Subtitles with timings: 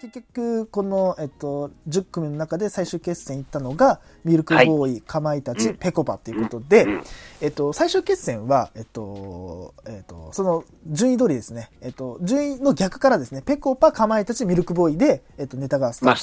[0.00, 5.74] 結局、この、えっと、10組の中で最終決戦行ったのが、ミルクボーイ、かまいたち、うん。
[5.76, 7.02] ペコパっていうことで、うん。
[7.40, 16.16] えっと、最終決戦は、えっと、えっと、その、順位通りですね、えっと、順位の逆からですね、ペコパ、かまいたち、ミルクボーイで、えっと、ネタがスタート。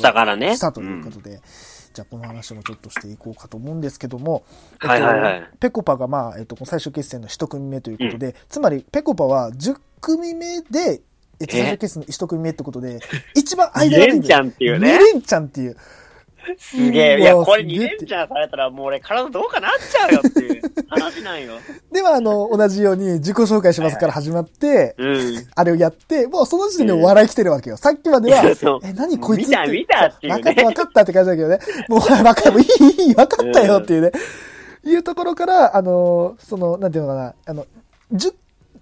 [0.56, 1.42] したということで、
[1.94, 5.50] じゃあこの話もちょっとしていこうかと思うんですけども、えっとはいはいはい。
[5.60, 11.02] ペコパがまあ、えっと、最終決戦の一組目ということで、つまり、ペコパは10組目で、
[11.40, 11.44] え？
[11.46, 13.00] っと、え最終決戦の一組目ってことで、
[13.36, 15.00] 一番間2連チャンっていうね2。
[15.00, 15.78] 連チャンっていう。
[16.60, 17.20] すげえ。
[17.20, 21.54] いや、これ2すげえ連チャンされたらもう俺体どうかなっちゃうよっていう 話なんよ。
[21.92, 25.48] では、あの、同じように自己紹介しますから始まって、うん。
[25.56, 27.78] あれをやって、もうその時点で笑い来てるわけよ。
[27.78, 28.44] さっきまでは、
[28.84, 31.60] え、何こいつ見た見たっていうね分かった分かったって感じだけどね。
[31.90, 34.12] もう、分かった、いい、いい、分かったよっていうね。
[34.86, 37.66] いうところから、あの、その、なんていうのかな、あの、
[38.12, 38.32] 十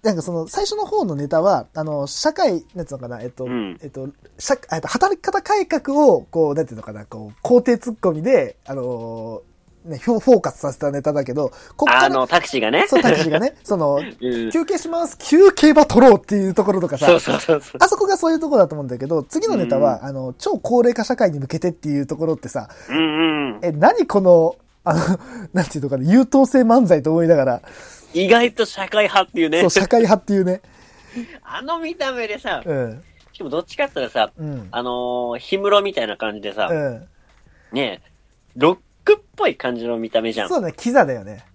[0.03, 9.41] なんかその、最初の方のネタは、あの、社会、なんていうのかな、えっと、うんえっと、社えっと、働き方改革を、こう、なんていうのかな、こう、肯定ツッコミで、あの、
[9.85, 12.85] ね、フォーカスさせたネタだけど、こっから、あの、タクシーがね。
[12.89, 14.01] そう、タクシーがね、 その、う
[14.47, 14.51] ん。
[14.51, 17.77] 休憩します、休憩は取ろうっていうところとかさ、そうそうそうそう。
[17.79, 23.59] あそこがそういうところだと思うんだけど、次のネタは、あの、超高齢化社会に向けてっていうところってさ、うんうん。
[23.61, 24.99] え、何この、あの、
[25.53, 27.61] なんていうのかな、優等生漫才と思いながら、
[28.13, 29.69] 意外と社会派っていうねそう、。
[29.69, 30.61] 社会派っていうね。
[31.43, 33.03] あの見た目でさ、うん。
[33.33, 34.67] しかもどっちかって言ったらさ、うん。
[34.71, 37.07] あのー、氷室みたいな感じでさ、うん。
[37.71, 38.01] ね
[38.55, 40.49] ロックっぽい感じの見た目じゃん。
[40.49, 41.45] そうね、キザだよね。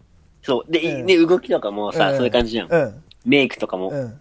[0.42, 0.72] そう。
[0.72, 2.72] で、うんね、動きとかもさ、うんそういう感じじゃん。
[2.72, 3.02] うん。
[3.24, 3.90] メイクとかも。
[3.90, 4.20] うん。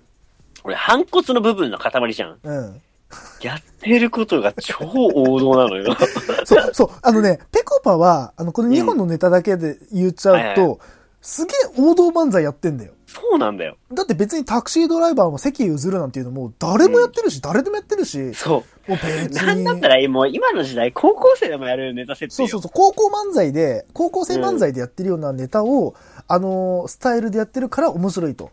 [0.63, 2.39] 俺、反骨の部分の塊じゃん。
[2.43, 2.81] うん。
[3.41, 5.95] やってることが超王道なのよ。
[6.43, 10.79] そう、そう、あのね、ペコパは、あの、この2本のネタだけで言っちゃうはいはと、
[11.27, 12.93] すげえ王道漫才やってんだよ。
[13.05, 13.75] そうなんだよ。
[13.93, 18.91] だって別にタクシードライバーも席譲るなんていうのも誰もやってるし、誰でもやってるし、そう。
[18.91, 19.45] もう別に。
[19.45, 22.47] なんだったら、もう今の時代、高校生でもやるネタ設定よ。
[22.47, 25.95] そうそうそう、高校漫才で、高校生漫才でやってるようなネタを、
[26.29, 28.51] あのースタイルでやってるから面白いと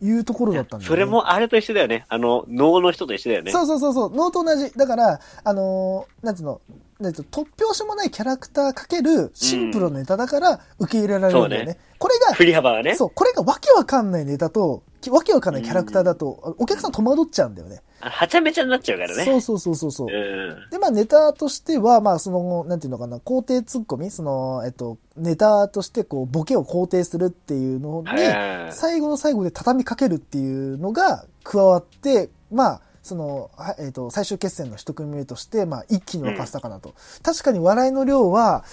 [0.00, 0.94] いうところだったんだよね。
[0.94, 2.06] それもあれと一緒だよね。
[2.08, 3.52] あの、能の人と一緒だよね。
[3.52, 4.70] そうそうそうそう、能と同じ。
[4.72, 6.62] だから、あのーなんつうの、
[7.00, 11.64] 突拍子もないキャラクターかけるシンプルなネタだから受け入れられるんだよね。
[11.64, 12.94] そうねこれが、振り幅がね。
[12.94, 17.82] そう、これがわけわかんないネタと、きわけわかんないキャラクターだと、お客さん戸惑っちゃうんだよね。
[18.00, 19.24] あはちゃめちゃになっちゃうからね。
[19.24, 20.06] そうそうそうそうそう。
[20.08, 20.70] うん。
[20.70, 36.94] で、まあ、ネタとしては、まあ、その、なんていうのかな、肯定ツッコミ、その、えっと、ネタとして、こう、ボケを肯定するっていうのに、はい最後の最後で畳みかけるっていうのが加わって、まあ、その、はえっと、最終決戦の一組目として、まあ、一気に沸かせたかなと。
[37.22, 38.64] 確かに笑いの量は、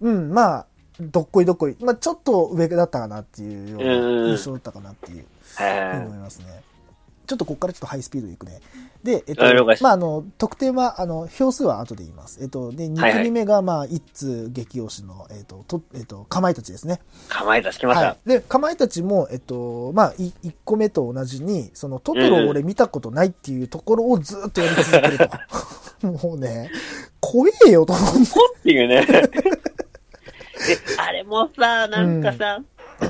[0.00, 0.66] うん、まあ、
[1.00, 5.24] どっこいどっこい、まあ、ちょっと上だったかなっていうような印象だったかなっていう。
[5.54, 6.62] ふうには思いますね。
[7.26, 8.60] ちょっとここからちょっとハイスピードでいくね。
[9.02, 9.42] で、えっと
[9.80, 12.40] まあ、あの、得点は、あの、票数は後で言います。
[12.40, 16.94] えっと、で、2はいはい組目が、まあ、一通激推しの、えっと、と、えっと、かまいたちですね。
[16.94, 16.98] い。
[17.28, 18.06] 構えたしきました。
[18.06, 18.28] はい。
[18.28, 26.06] で、かまいたちも、えっと、まあ、い1個目と同じに、その、トトロを俺見たことないっていうところをずっとやり続けると。
[26.28, 26.70] もうね、
[27.20, 28.20] 怖えよと思って。
[28.20, 29.06] っていうね。
[29.06, 32.62] で、あれもさ、なんかさ、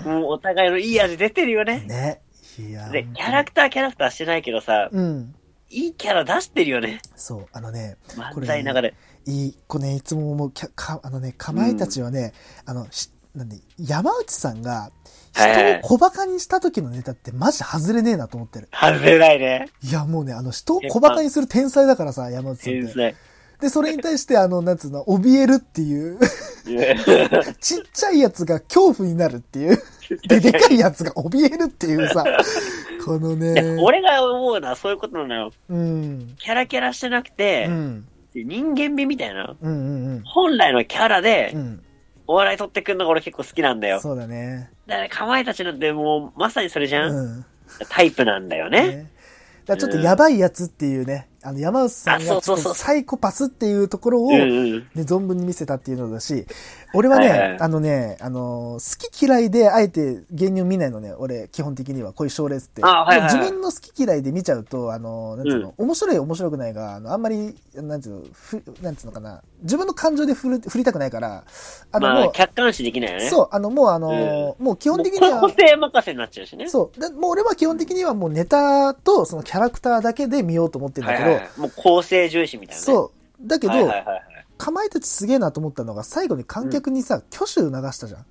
[0.07, 1.85] もうお互いのいい味出てるよね。
[1.87, 2.21] ね。
[2.59, 5.35] いやで、キャラクターキャラクターしてないけどさ、うん。
[5.71, 7.01] いいキャラ出してるよね。
[7.17, 8.95] そう、あのね、こ漫れ才の中で。
[9.27, 12.33] いい子ね、いつも思う、きゃかあのね、かまいたちはね、
[12.67, 14.91] あの、しなんで、山内さんが、
[15.33, 18.69] 人を小馬鹿にした時のネタってマジ外れねえなと思ってる。
[18.73, 19.69] 外れないね。
[19.83, 22.73] いや、もうね、あの、人を小馬鹿にする天才だからさ、山内さん。
[22.75, 23.15] 天才。
[23.59, 26.19] で、それに対して、あの、なんつうの、怯えるっていう、
[27.61, 29.83] ちっちゃいやつが恐怖になるっていう、
[30.27, 32.25] で、でかいやつが怯えるっていうさ、
[33.05, 35.53] このね、俺が思うのはそういうことなのよ。
[35.69, 39.55] うん、キャラキャラしてなくてう、ん、人間味みたいな。
[39.61, 41.83] うん、うん、本来のキャラでうん、う、ん、
[42.27, 44.01] お笑い取ってくんのが俺結構好きなんだよ。
[44.01, 44.71] そうだね。
[44.87, 47.45] だから、かまいたちなんてもう、まさにそれじゃん、うん。
[47.89, 48.89] タイプなんだよね。
[48.89, 49.11] ね。
[49.67, 52.41] だちょっとやばいやつっていうね、あの山内さんあが
[52.75, 55.03] サイコパスっていうところを、うんね、うん。
[55.03, 56.47] 存分に見せたっていうのだし、
[56.95, 62.83] 俺はね、はいはいあのね、あのー好き嫌いであえて芸人を見ないのね、俺、基本的には、こういう賞レースって。
[62.85, 71.45] あはいはい自分の好き嫌いで見ちゃうと、あのーなんつうの、面白い面白くないが、あの、あんまり、なんつうの、ふなんつうのかな、自分の感情で振る振りたくないから、
[71.93, 73.29] あの、まあ、もう、客観視できないよね。
[73.29, 76.69] そう、あの、もうあのーもう基本的には、個性任せになっちゃうしね。
[76.69, 77.01] そう。
[77.01, 82.85] でもう俺は基本的にはもうネタとそのキャラクターだけで見ようと思ってるんだけど、はいはいはいもう構成重視みたいな、ね。
[82.85, 83.13] そ
[83.43, 83.47] う。
[83.47, 84.23] だけど、はいはいはいはい。
[84.59, 88.27] かまいたちすげえなと思ったのが最後に観客にさ、挙手流したじゃん。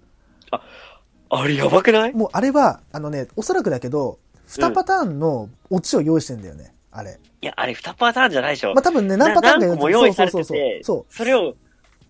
[1.30, 2.14] あれやばくない？
[2.14, 6.74] もうあれは、あのね、おそらくだけど、2パターンのオチを用意してんだよね。
[6.92, 7.20] あれ。
[7.42, 8.74] いや、あれ2パターンじゃないでしょ。
[8.74, 11.14] まあ、多分ね、何パターンか用意されててそうそうそうそう。
[11.14, 11.56] それを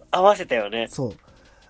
[0.10, 0.88] 合わせたよね。
[0.90, 1.14] そう。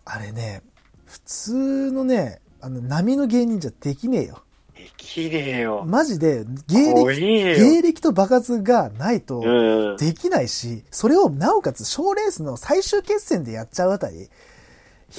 [0.05, 0.61] あれね、
[1.05, 4.43] 普通のね、あの、波の芸人じゃできねえよ。
[4.75, 5.83] できねえよ。
[5.85, 7.19] マジで、芸怖歴。
[7.21, 9.97] 芸歴と爆発がないと、うん。
[9.97, 14.29] できないし、それをなおかつ賞レースの最終決戦でやっちゃうあたり。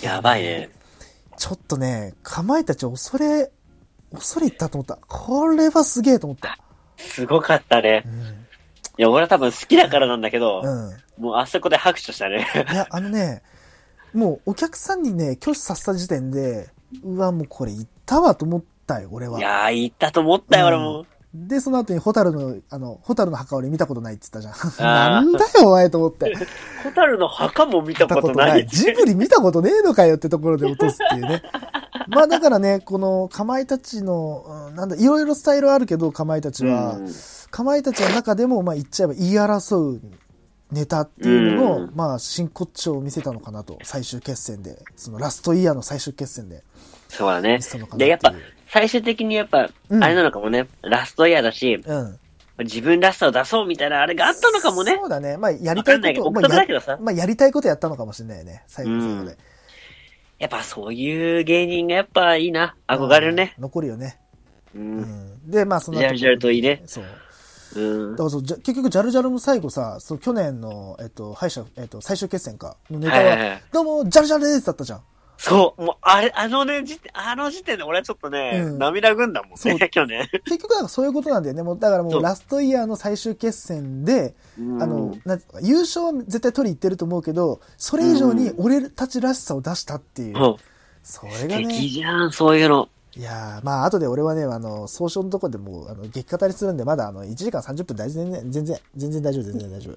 [0.02, 0.70] やばいね。
[1.36, 3.50] ちょっとね、かまいたち恐れ、
[4.12, 4.98] 恐れ入ったと思った。
[5.06, 6.58] これはすげえと思った。
[6.96, 8.08] すごかったねう。
[8.08, 8.12] ん。
[8.12, 10.68] いや、俺は多分好きだからなんだけど、う
[11.20, 11.22] ん。
[11.22, 12.46] もうあそこで拍手したね。
[12.72, 13.42] いや、あのね、
[14.14, 16.68] もうお客さんにね、拒否させた時点で、
[17.02, 18.62] うわ、もうこれ行ったわと思っ
[18.96, 19.38] たよ、俺は。
[19.38, 21.06] いやー、言ったと思ったよ、うん俺も。
[21.34, 24.84] で、その後にホタルの、あの、ホタルの墓俺見たことないって言ったじゃん。
[24.84, 26.34] なんだよ、お前と思って。
[26.84, 28.66] ホタルの墓も見たことない。
[28.66, 31.42] ジブリ見たことねえのかよってところで落とすっていうね。
[32.08, 37.08] まあだからね、この、かまいたちの、うんなんだ、いろいろスタイルあるけど、かまいたちは、うん
[37.50, 40.00] かまいたちの中でも、まあ言っちゃえば言い争う
[40.70, 44.82] ネタっていうのの、うんまあ真骨頂を見せたのかなと、最終決戦で。
[44.96, 46.62] そのラストイヤーの最終決戦で
[47.08, 47.60] そうだね。
[47.96, 48.32] で、やっぱ、
[48.72, 52.18] 最終的にやっぱ、うんあれなのかもね、ラストイヤーだし、うん。
[52.60, 54.96] 自分らしさを出そうみたいなあれがあったのかもね。
[54.98, 55.36] そうだね。
[55.36, 58.64] まあやりたいことまあやまあやりたいことやったのかもしれないよね。
[58.66, 59.38] 最後の最後で。
[60.38, 62.74] やっぱそういう芸人がやっぱいいな。
[62.88, 63.54] 憧れるね。
[63.58, 63.62] うん。
[63.64, 64.18] 残るよね。
[64.74, 64.78] う。
[64.78, 65.50] うんん。
[65.50, 66.82] で、まあその後ジャルジャルといいね。
[66.86, 67.04] そう。
[67.76, 68.16] うんだ。
[68.18, 75.02] からそうじゃ結局、ジャルジャルも最後さ、そう去年の、えっと、敗者、えっと、最終決戦か、のネタは、はいはいはいどうも、ジャルジャルですだったじゃん。
[75.44, 80.28] そう、もう、あれ、あのね、時点あの時点で俺はちょっとね、うん涙ぐんだもんそうね、去年。
[80.44, 81.64] 結局、なんかそういうことなんだよね。
[81.64, 90.38] もう、だからも、そううラストイヤーの最終決戦で、うんあの、な優勝は絶対取りに行ってると思うけど、それ以上に俺たちらしさを出したっていう。
[90.38, 90.56] うん
[91.02, 91.66] そ素れがね。
[91.66, 92.88] 敵じゃん、そういうの。
[93.16, 99.94] いやーまあ、後で俺はね、あの、総称のとこでもう、あの、激語りするんで、まだ、あの、1時間30分大全然、全然、全然大丈夫、全然大丈夫。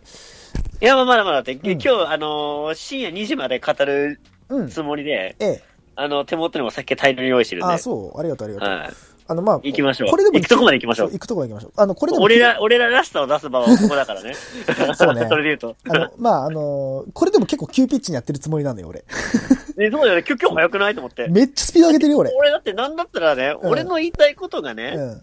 [0.82, 4.35] いや、まあまだまだって、ん今日、あのー深夜2時まで語るうん。
[4.70, 5.64] つもりで、ええ。
[5.96, 7.74] あの、手元にも酒大量に用意してるんで。
[7.74, 8.20] あ、そう。
[8.20, 8.70] ありがとう、ありがとう。
[8.70, 8.90] はい。
[9.28, 11.82] あの、まあ、行きましょうこれでも行くとこまで行きましょうそ行くとこまで行きましょう。
[11.82, 14.36] あの、これでも、俺ら、俺ららしさを出す場はここだからね。
[14.96, 15.76] そうね それで言うと。
[15.90, 19.04] あの、まあ、あの、これでも結構急ピッチにやってるつもりなのよ、俺。
[19.78, 20.24] ね、そうだよね。
[20.28, 21.28] 今日今日早くないと思って。
[21.28, 22.32] めっちゃスピード上げてるよ、俺。
[22.36, 25.22] 俺だってなんだったらね、うん俺の言いたいことがね、うん。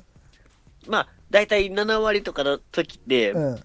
[0.88, 3.60] まあ、だいたい7割とかの時って、うん。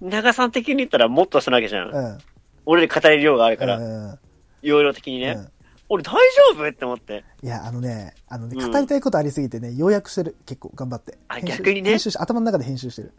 [0.00, 1.90] 長さん的に言ったらもっとしなきゃじゃん。
[1.90, 2.18] うん。
[2.64, 4.18] 俺で語れる量があるから、うん。
[4.62, 5.34] 容量的にね。
[5.36, 5.48] うん
[5.88, 6.18] 俺大丈
[6.56, 6.66] 夫？
[6.66, 7.22] って思って。
[7.42, 10.36] いや、あのね、あのね、うん語りたいことありすぎてね、要約してる。
[10.46, 11.18] 結構頑張って。
[11.28, 11.90] あ逆にね？
[11.90, 13.12] 編集し、頭の中で編集してる。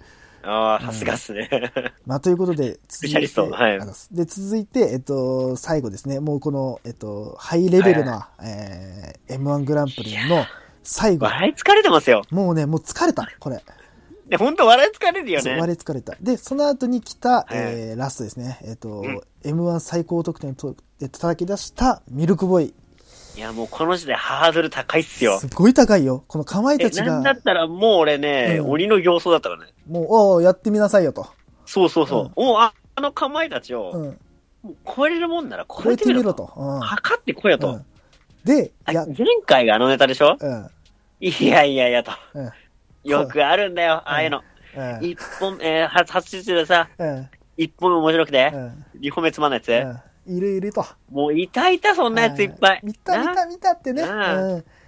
[0.44, 1.50] ああ、さすがっすね。
[2.06, 3.80] まあ、ということで、スペシャリストはい
[4.12, 10.45] で、続いて、えっと、最後ですね、もうこの、えっと、ハイレベルな、えー、M1 グランプリの
[10.84, 11.28] 最後。
[11.28, 12.24] 笑い疲れてますよ。
[12.30, 13.63] もうね、もう疲れた、これ。
[14.28, 15.51] で、ほんと笑い疲れるよね。
[15.60, 16.16] 割れ疲れた。
[16.19, 18.60] で、その後に来た、えー、ラストですね。
[18.63, 22.73] えっ、と、ん M1 最高得点と、えっと、叩き出したミルクボーイ。
[23.35, 25.47] いや、もうこの時代ハードル高いっすよす。
[25.47, 26.23] ごい高いよ。
[26.27, 29.73] このかまいえ、たちなんだがっ、たらもう俺ね、うん鬼の形相だったからね。
[29.88, 31.27] もう、おーやってみなさいよと。
[31.65, 32.31] そうそうそう。
[32.35, 34.19] おああのかまいたちを、うん。
[34.95, 36.45] 超えれるもんなら超超ええてみろと。
[36.45, 36.75] てみろと。
[36.75, 36.79] うん。
[36.79, 37.73] 測ってこいよと。
[37.73, 37.85] うん
[38.45, 40.38] で、いや、あ前回があのネタでしょ？
[40.38, 40.69] うん。
[41.21, 42.11] いやいやいやと。
[42.33, 42.51] うん。
[43.03, 44.41] よくあるんだよ、ああいうの。
[44.75, 45.06] うん。
[45.06, 47.29] 一本、えー、初、初出場でさ、うん。
[47.56, 48.51] 一本目面白くて？
[48.53, 48.85] う、ん。
[48.99, 50.12] 二本目つまんないやつ？
[50.27, 50.37] うん。
[50.37, 50.85] いるいると。
[51.11, 52.81] もういたいた、そんなやついっぱい。
[52.83, 54.03] 見た見た見たってね。
[54.03, 54.09] うん。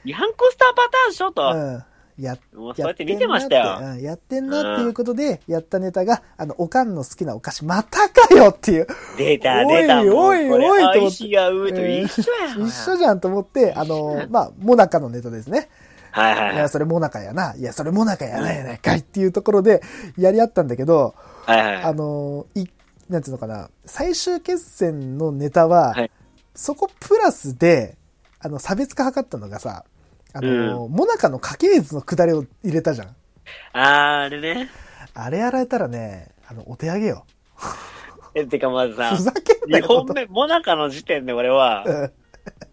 [0.05, 1.51] ヤンコスターパターンしょと。
[1.53, 1.83] うん。
[2.17, 3.79] やもうそうやって見てましたよ。
[3.81, 8.87] うんやってんなっていうことで、やったネタが、あの、おかんの好きなお菓子、またかよっていう。
[9.17, 10.01] 出た、おい出た。
[10.01, 12.67] おいこれおいと思って愛しがうと一緒やん。
[12.67, 15.69] 一緒じゃんと思って、あの、まあ、モナカのネタですね。
[16.11, 16.69] はいはいはいいや、。
[16.69, 17.53] それモナカやな。
[17.57, 19.81] いや、それモナカやなやないかいっていうところで、
[20.17, 21.15] やり合ったんだけど、
[21.45, 21.93] あはいはいはい。
[21.93, 22.65] の、い、
[23.09, 26.11] なんていうのかな、最終決戦のネタは、はい
[26.55, 27.97] そこプラスで、
[28.39, 29.83] あの、差別化図ったのがさ、
[30.33, 33.15] あの、モナカの家系図のくだりを入れたじゃん。
[33.73, 34.69] あーあれね。
[35.13, 37.25] あれやられたらね、あの、お手上げよ。
[38.33, 39.87] え、てかまずさふ、ざけんな二よ。
[40.05, 41.83] 本目、モナカの時点で俺は、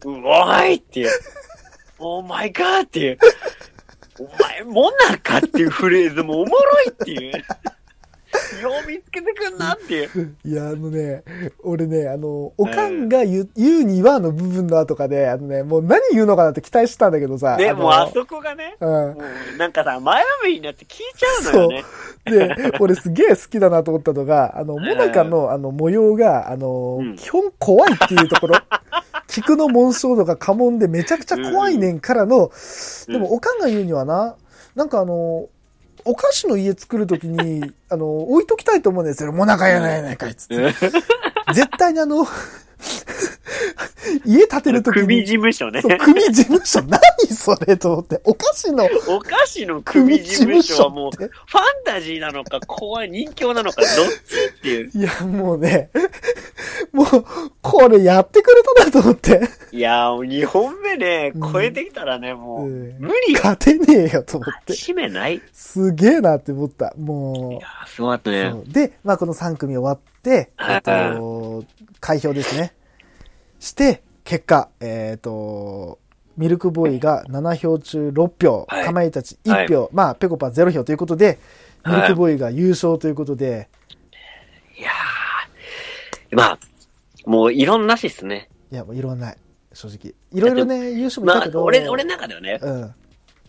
[0.05, 1.11] うんうおいっていう、
[1.99, 3.19] オーマイガーっていう、
[4.19, 7.45] お前、モナカっていうフレーズもおもろいっていう。
[8.63, 10.37] よう見つけてくんなっていう。
[10.45, 11.23] いや、あのね、
[11.63, 17.57] 俺ね、あの、おかんが言う、言うにはの部分の後かで、あのね、もう何言うのかなって期待してたんだけどさ。
[17.57, 19.17] で、もうあそこがね、うん。
[19.59, 21.85] なんかさ、前髪になって聞いちゃうのよね。
[22.25, 28.57] で、俺すげえ好きだなと思ったのが、あの、モナカのあの模様が、あの、うん基本怖いっていうところ。
[29.29, 32.51] 菊の紋章とか家紋でめちゃくちゃ怖いねんからの、
[33.09, 34.37] うんでもおかんが言うにはな、
[34.75, 35.49] なんかあの、
[36.05, 39.33] お菓子の家作るときに、 あの、置いときたいと思うんですよ。
[39.33, 40.75] もなかやないやないかいっつって。
[41.55, 42.27] 絶対にあの、
[44.25, 45.03] 家建てるときに。
[45.03, 46.83] 組事務所ね組事務所。
[46.89, 48.21] 何それと思って。
[48.25, 54.91] お菓子のお菓子の組事務所はもう、組フ事ァンタジーなのか、怖い人形なのか、どっちっていう。
[54.95, 55.91] いや、もうね、
[56.93, 57.07] もう、
[57.61, 59.41] これやってくれたなと思って。
[59.73, 63.41] いやー、2本目ねうん、超えてきたらね、もう、うん無理よ。
[63.43, 64.73] 勝てねえよと思って。
[64.75, 65.37] 締めない？
[65.37, 66.93] いすげえなって思った。
[66.97, 68.33] もやー、すごかったう。
[68.33, 68.55] ね。
[68.69, 71.65] で、まあこの3組終わって、えっはいと、
[72.01, 72.75] 開票ですね。
[73.63, 76.01] して、結果、えっ、と、
[76.37, 81.39] ミルクボーイが7票中6票、はいかまいたち1票、まあ、ぺこぱ0票ということで、
[81.87, 83.69] ミルクボーイが優勝ということで、
[84.77, 86.59] いやー、まあ、
[87.25, 88.49] もう、異論なしっすね。
[88.73, 89.37] いや、もういろんない、
[89.73, 90.13] 正直。
[90.33, 92.95] いろいろね、優勝もいまあたけ、ど、俺、俺の中ではね、うん、フ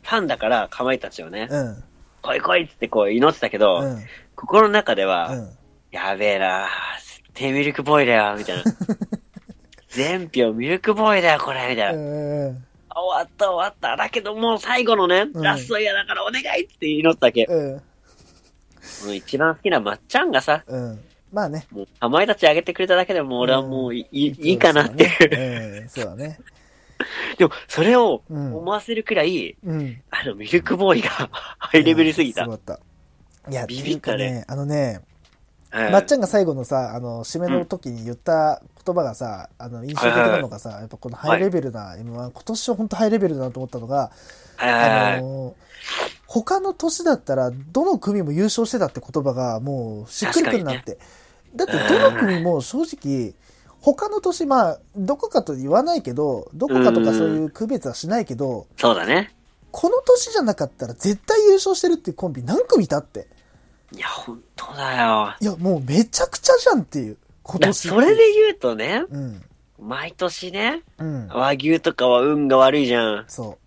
[0.03, 1.83] ァンだから、かまいたちをね、うん、
[2.21, 4.03] 来い来いっつってこう祈ってたけど、うん、
[4.35, 5.49] 心の中では、うん。
[5.89, 6.67] やべえな
[6.99, 8.63] 絶対ミルクボーイだよ、みたいな。
[9.93, 12.73] 全票ミルクボーイだよ、これ、みたいな。
[12.95, 13.95] 終わった終わった。
[13.95, 17.47] だけどもう最後のね、うんラストイヤーだからお願いって祈っただけ。
[19.15, 20.99] 一番好きなまっちゃんがさ、うん。
[21.31, 21.65] まあね。
[21.71, 25.81] もう、かまいたちあげてくれただけでもう俺はもういい,、いいかなっていう。
[25.81, 26.37] うん、そうだね。
[27.37, 30.01] でも、それをうん思わせるくらい、うん。
[30.11, 31.09] あの、ミルクボーイが
[31.57, 32.43] ハイレベルすぎた。
[32.43, 32.77] いやすごかっ
[33.45, 33.51] た。
[33.51, 34.45] いや、ビビったね。
[34.47, 35.01] あのね、
[35.73, 44.11] はいまっちゃんが最後のさ、あの、締めの時に言った言葉がさ、あの、印象的なのがさ、やっぱこのハイレベルな M1、今年は本当ハイレベルだなと思ったのが、
[44.57, 45.17] はいはいはい。
[45.17, 45.55] あの、
[46.27, 50.99] 他の年だったら、どの組も優勝してたって言葉がもうしっくりくるなって。
[51.55, 53.33] だって、どの組も正直、
[53.81, 59.33] 他の年、まあ、どこかと言わないけど、どこかとかそういう区別はしないけど、そうだね。
[59.71, 63.27] この年じゃなかったら絶対優勝してるっていうコンビ何組いたって。
[63.95, 65.35] いや、本当だよ。
[65.39, 67.17] いや、もうめちゃくちゃじゃんっていう。
[67.43, 67.87] 今年。
[67.87, 69.43] それで言うとね、うん。
[69.79, 71.27] 毎年ね、うん。
[71.27, 73.25] 和牛とかは運が悪いじゃん。
[73.27, 73.57] そ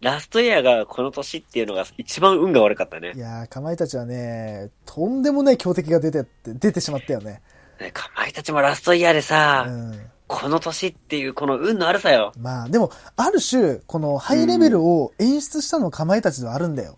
[0.00, 3.16] ラストイヤーがこの年っていうのが一番運が悪かったねう。
[3.16, 3.20] い。
[3.20, 7.40] やー、かまいたちはね、とんでもない強敵が出て出てしまったよね。
[7.80, 10.10] ねかまいたちもラストイヤーでさ、うん。
[10.26, 12.32] この年っていうこの運の悪さよ。
[12.38, 16.96] まあ、でも、ある種、このハイレベルを演出したのはかまいたちではあるんだよ。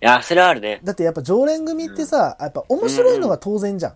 [0.00, 0.80] いや、それはあるね。
[0.84, 3.94] だってやっぱ常連組ってさ、やっぱ面白いのが当然じゃん。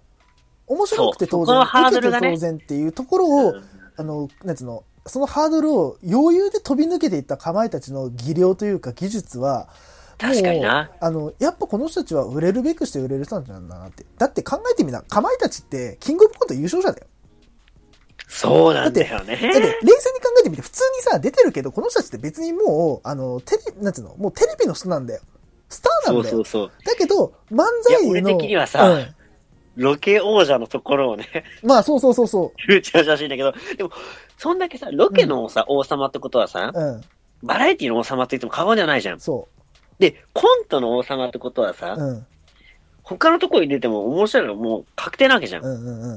[0.67, 3.65] 面白くて当然、そうそこのハードルがね受けて当然っていうところを、うん
[3.97, 9.69] あの、なんつうの、そのハードルを余裕で飛び抜けていったかまいたちの技量というか技術は、
[10.19, 14.07] 確かになあの、やっぱこの人たちは売れるべくして売れる人なんだなって。
[14.19, 17.07] だって考えてみな、かまいたちって、キングオブコント優勝者だよ。
[18.29, 19.59] そうなんだよだって、冷静ね。
[19.59, 19.91] に考
[20.41, 25.23] えてみて、普通にさ、出てるけど、この人たちって別にもう、あの、テレ、なんつうの、もうテレビの人なんだよ。
[25.73, 26.35] スターなそうんだよ。
[26.37, 26.71] そうそう。
[26.85, 28.15] だけど、漫才の。
[28.15, 29.15] いや俺的にはさうん
[29.77, 31.27] ロケ王者のところをね、
[31.63, 33.91] まあ、そうそうそうそ言っちゃうらしいんだけど、でも、
[34.37, 37.01] そんだけさ、ロケのさ、王様ってことはさう。、うん。
[37.43, 39.21] バラエティの王様って言っても過言ではないじゃん。
[39.21, 39.49] そ
[39.99, 42.01] で、コントの王様ってことはさ、う。
[42.01, 42.27] うん。
[43.03, 45.65] 他のところに出ても面白いのもう確定なわけじゃん。
[45.65, 46.15] うんうんう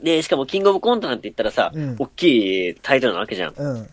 [0.00, 0.04] ん。
[0.04, 3.54] で、しかもキングオブコントなんて言ったらさ、うん大きいタイトルなわけじゃん。
[3.56, 3.90] うん。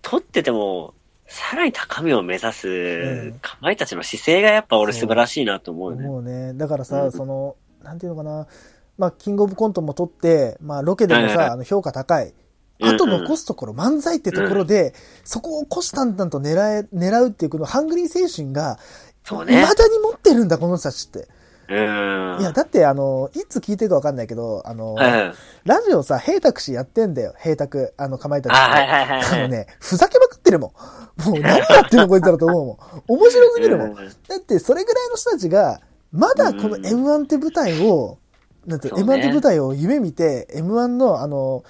[0.00, 0.94] 撮ってても、
[1.32, 6.06] さらに高みを目指す、んかまいたちの姿勢がやっぱ俺素晴らしいなと思うね。
[6.06, 8.46] もうね、だからさ、うんその、なんていうのかな、
[8.98, 12.26] まあ、キングオブコントも撮って、まあ、ロケでもさ、あの、評価高い。
[12.26, 12.32] うん
[12.84, 18.76] あと残すところ、漫才ってところで、そこを虎視眈々と狙え、狙うっていう、このハングリー精神が、
[19.22, 21.28] そうね未だに持ってるんだ、この人たちって。
[21.68, 22.40] うん。
[22.40, 24.96] いや、だって、あの、いつ聞いてるかわかんないけど、あの。
[24.96, 28.60] ラジオさ、ヘイタクシーやってんだよ、ヘイタク、あの、かまいたちって。
[28.60, 29.40] あ、はいはいはいはい。
[29.40, 30.72] あのね、ふざけまくってるもん。
[31.24, 33.02] もう何やってんのこいつらと思うもん。
[33.08, 33.90] 面白すぎるもん。
[33.90, 35.80] うんだって、それぐらいの人たちが、
[36.12, 38.18] まだこのうん M1 って舞台を、
[38.66, 41.64] なんて、ね M1 って舞台を夢見て、M1 のあの、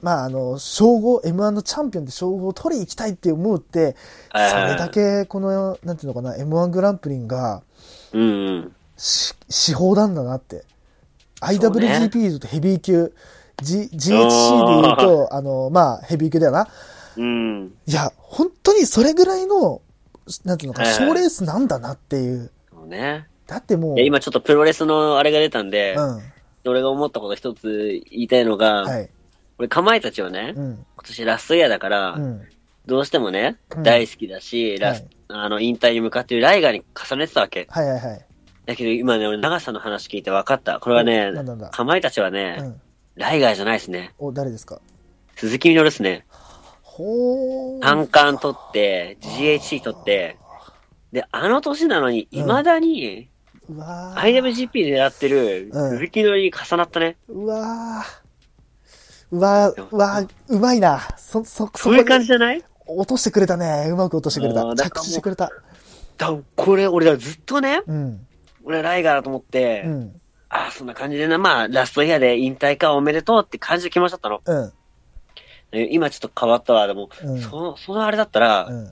[0.00, 3.96] まあ、あの、称号、M1 のチャンピオンって称号を取りに行きたいって思うって、
[4.32, 7.62] それだけ、この、なんていうのかな、M1 グランプリが、
[8.12, 8.24] うんう
[8.60, 8.72] ん。
[8.96, 10.64] し、司法なんだなって。
[11.40, 13.12] IWGP とヘビー級、
[13.62, 16.68] G、GHC で言うと、あの、まあ、ヘビー級だよな。
[17.18, 17.74] うん。
[17.86, 19.82] いや、本当にそれぐらいの、
[20.44, 22.50] なんていうのか、賞レースなんだなっていう。
[22.70, 23.26] そうね。
[23.46, 26.22] だってもう、今ちょっとプロレスのあれが出たんで、うん。
[26.64, 29.10] 俺が思ったこと一つ言いたいのが、はい。
[29.58, 30.74] 俺、かまいたちはね、うん。
[30.74, 32.42] 今年ラストイヤーだから、うん。
[32.86, 37.66] どうしてもね、うん大好きだし、ラスはいあの、引退に向かっているライガーに重ねてたわけ。
[37.68, 38.24] はいはいはい。
[38.64, 40.80] だけど今ね、俺、長さんの話聞いて分かった。
[40.80, 41.32] これはね
[41.70, 42.80] かまいたちはね、うん。
[43.16, 44.14] ライガーじゃないですね。
[44.18, 44.80] お、誰ですか？
[45.36, 46.24] 鈴木みのるですね。
[46.98, 47.80] ほー。
[47.80, 50.36] 単管取って、GHC 取って、
[51.12, 53.30] で、あの年なのに、うん未だに、
[53.70, 57.16] うわー IWGP でやってる、うん鈴木のりに重なったね。
[57.28, 58.28] うわー
[59.30, 61.00] うわーうわーうまいな。
[61.16, 62.64] そ、そ、そういう感じじじゃない？
[62.86, 63.86] 落としてくれたね。
[63.90, 64.64] うまく落としてくれた。
[64.74, 65.50] 着地してくれた。
[66.16, 68.26] だこれ、俺だ、ずっとね、うん。
[68.64, 70.20] 俺ライガーだと思って、うん。
[70.48, 74.40] ああ、そんな感じでな、まあ、ラストイヤーで引退かおめでとうって感じで気持ちだったの。
[74.44, 74.72] うん。
[75.72, 78.84] え今ちょっと変わったわ、でも、うんその、そのあれだったら、うん。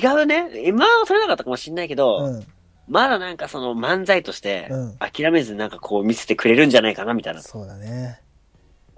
[0.00, 0.50] 違うね。
[0.66, 2.46] 今は取れなかったかもしんないけど、うん。
[2.88, 7.42] まだなんかその漫才としてうん、諦めずなんかこう見せてくれるんじゃないかな、みたいな。
[7.42, 8.20] そうだね。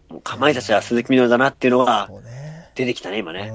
[0.09, 2.11] もうかまいたちは鈴木みのるだなっていうのが。
[2.75, 3.51] 出てきたね、今ね。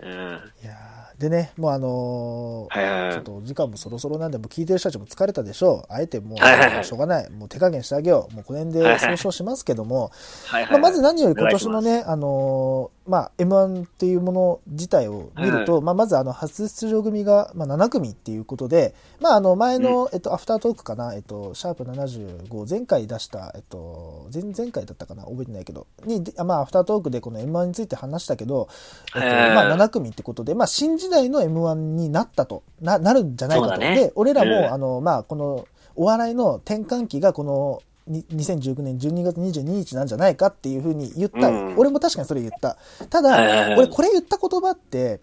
[0.00, 0.10] うん。
[0.10, 0.52] うん。
[0.62, 0.87] いやー
[1.18, 3.12] でね、もうあのーはいはいはい。
[3.12, 5.92] ちょっとお時間もそろそろなんで、もう聞いてる人たちも疲れたでしょう。
[5.92, 6.84] あえてもう、はいはいはい。
[6.84, 7.30] しょうがない。
[7.30, 8.34] もう手加減してあげよう。
[8.34, 9.18] もうこの辺ではいはい。
[9.18, 10.12] 総称しますけども、
[10.46, 28.68] はいはい、まあ、まず何より今年のね、あのーまあ、M1 っていうもの自体を見ると、まあ、まずあの、初出場組が、まあ、7組っていうことで、まあ、あの、前の、えっと、アフタートークかな、えっと、シャープ75、前回出した、えっと、前々回だったかな、覚えてないけど、に、でまあ、アフタートークでこの M1 について話したけど、
[29.16, 33.76] えっと、はいまあ、7組ってことで、まあ、新時代の M1 になったと、な、なるんじゃないかと。
[33.78, 33.94] ね。
[33.94, 34.72] で、俺らも、うん。
[34.72, 41.78] あの、まあ、この、お笑いの転換期がこのに2019年12月22日なんじゃないかっていうふうに言った、うん。
[41.78, 42.78] 俺も確かにそれ言った。
[43.10, 45.20] ただ、俺これ言った言葉って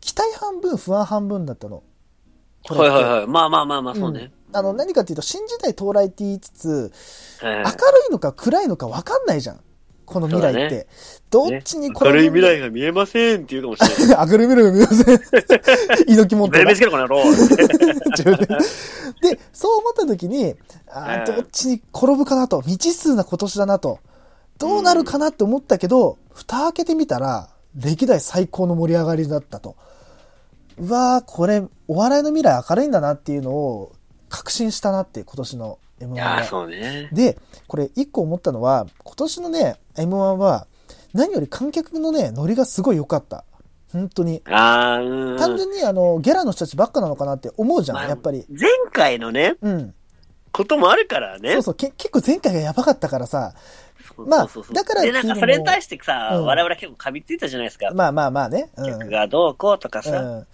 [0.00, 1.82] 期待半分不安半分だったの。
[2.68, 3.26] はいはいはい。
[3.26, 4.32] まあまあまあまあ、そうね。
[4.50, 4.56] うん。
[4.56, 6.92] あの何かっていうと新時代到来って言いつつ
[7.42, 7.64] 明る
[8.08, 9.60] いのか暗いのか分かんないじゃん
[10.06, 10.86] この未来って、
[11.30, 14.28] どっちに 明るい未来が見えませんって言うかもしれない。
[14.28, 15.20] 明るい未来が見えません
[16.08, 17.24] 猪木もんと誰見つけろ、この野郎。
[17.24, 18.46] 自分で。
[18.46, 20.54] で、そう思った時に、
[20.88, 23.98] あどっちに転ぶかなと、未知数な今年だなと、
[24.58, 29.76] どうなるかなって思ったけど、蓋開けてみたら、歴代最高の盛り上がりだったと。
[30.78, 33.92] うわー、これ、お笑いの未来明るいんだなっていうのを
[34.28, 36.44] 確信したなって、今年の M1 いやー、は。
[36.44, 37.08] そうね。
[37.12, 40.66] で、これ一個思ったのは、今年のね、M1 は、
[41.14, 43.44] 何より観客のね、ノリがすごい良かった。
[43.92, 44.42] 本当に。
[44.46, 45.38] あー、うん。
[45.38, 48.44] 単純にあの、ギャラの人たちばっかなのかなって思うじゃん、まあやっぱり。
[48.48, 49.94] 前回のね、うん。
[50.52, 51.52] こともあるからね。
[51.54, 53.54] そうそう、け結構前回がやばかったからさ、
[54.18, 57.90] まあそうそうそうだからで、なんかそれに対してさ、うん我々結構噛みついたじゃないですか。
[57.94, 58.70] まあまあまあね。
[58.76, 58.86] うん。
[58.86, 60.46] 客がどうこうとかさ、うん。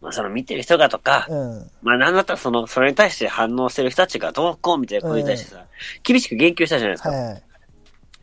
[0.00, 1.70] まあその見てる人がとか、うん。
[1.82, 5.64] まあなんだったらその、それに対して反応してる人たちがどうこうみたいなことに対してさ、
[6.02, 7.10] 厳しく言及したじゃないですか。
[7.10, 7.42] はいはい。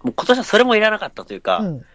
[0.04, 1.86] もう今年はそれもいらなかったというか、うん。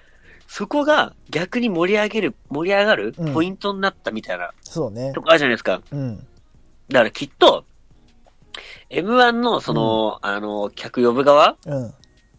[0.49, 5.23] そこが逆に盛り上げる、盛り上がるうんポイントになったみたいなそうねと。
[5.23, 5.83] こあるじゃないですか。
[5.91, 6.19] うん。
[6.89, 7.65] だからきっと、
[8.91, 11.95] M1 のその、あの、客呼ぶ側うん。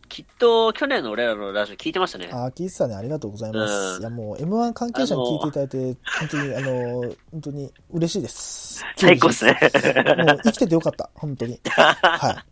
[0.10, 2.30] きっと去年の俺らのラジオ聞いてましたね。
[2.32, 2.96] あー、聞いてたね。
[2.96, 3.74] ありがとうございます。
[3.74, 8.84] うんいや、もう M1 関係者に聞いていただいて、本当に、あの、本当に嬉しいです。
[8.98, 9.52] 最高っすね。
[9.62, 11.10] もう生きててよかった。
[11.16, 11.60] 本当に。
[11.70, 12.44] は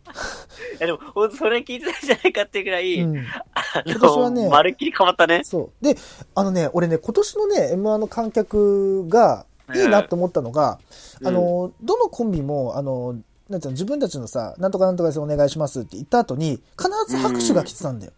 [0.78, 3.02] いやでも、ほんとそれ聞いてたんじゃないかっていうぐらい、い。
[3.02, 3.18] うん。
[3.54, 5.42] あ今年はの、ねまるっきり変わったね。
[5.44, 5.84] そう。
[5.84, 5.96] で、
[6.34, 10.78] あのね、俺ね、今年のね、M1 の観客がいいなと思ったのが、
[11.20, 13.16] うんあの、どのコンビも、あの、
[13.48, 18.12] なんていうの、自分たちのさ、なんとかなんとかですお願いしますって言った後に、必ず拍手が来てたんだよ。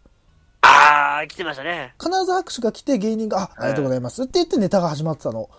[0.63, 1.95] あー、来てましたね。
[2.01, 5.51] 必ず拍手が来て芸人が、あ、ありがとうございますって言ってネタが始まってたの。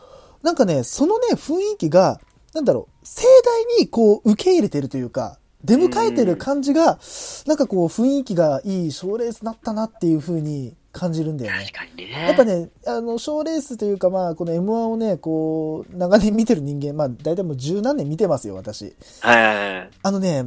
[0.41, 2.19] なんかね、そのね、雰囲気が、
[2.53, 6.99] なんだろう、盛大にこう、受け入れてるというか、出迎えてる感じが、
[7.45, 11.65] なんかこう、雰囲気がいい賞レースになったなっていう風に感じるんだよね。
[11.65, 12.11] 確かにね。
[12.11, 18.95] やっぱね、あの、賞レースというか、まあ、この M1 をね、こう、長年見てる人間、まあ、大体もう十何年見てますよ、私。
[19.21, 19.89] はいはいはい。
[20.01, 20.45] あのね、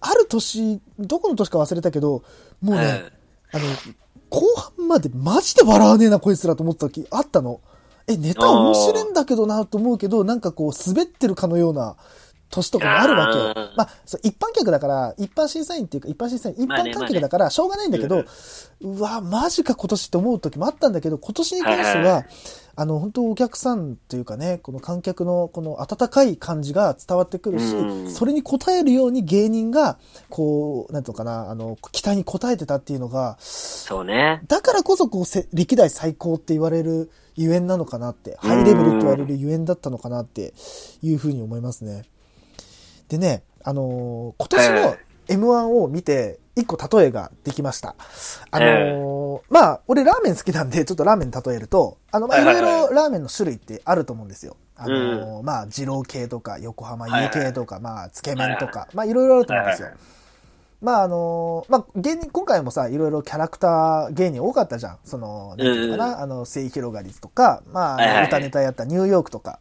[0.00, 2.22] ある年、どこの年か忘れたけど、
[2.60, 3.12] もうね、はい
[3.52, 3.64] あの、
[4.30, 4.42] 後
[4.76, 7.60] 半までマジで笑わねえな、こいつらと思った時あったの。
[8.06, 11.96] え、ネタ面白いんだけどなと思うけど、なんかこう、滑ってるかのような
[12.54, 13.70] 年とかもあるわけよ。
[13.76, 18.24] まあ、そう一般客だから、一般審査員っていうか、一般審査員、一まあね般観客だから、しょうがないんだけど、
[18.80, 22.24] うわ、マジか今年って思う時もあったんだけど、今年に関してはいはいは、
[22.76, 34.42] あの、本当お客さんというかね、この観客のこの温かい感じが伝わってくるし、うんそれに応えるように芸人が、こう、なんていうのかな、あの、期待に応えてたっていうのが、そうね。
[34.48, 40.52] だからこそこうせ歴代最高って言われるゆえんなのかなって、ハイレベルって言われるゆえんだったのかなって
[41.02, 42.04] いうふうに思いますね。
[43.18, 47.96] でね、あのー今年のはい M1 を見て、一個例えができました。
[48.50, 54.56] あのーまあ、俺ラーメン好きなんで、ちょっとラーメンに例えると、あの、まあ、いろいろラーメンの種類ってあると思うんですよ。
[54.76, 59.88] あのーまあ、二郎系とか、横浜家系とか、まあ、つけ麺とか、まあ、いろいろあると思うんですよ。
[60.84, 64.98] まああの、まあ芸人、今回もさ、いろいろキャラクター芸人多かったじゃん。
[65.04, 68.26] その、なんていうのかな、あの、末広がりとか、まあ、はいはいはい。
[68.26, 69.60] 歌ネタやったニューヨークとか、